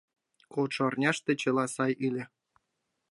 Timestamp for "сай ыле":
1.75-2.23